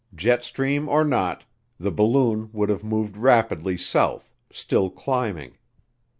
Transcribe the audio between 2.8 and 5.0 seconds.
moved rapidly south, still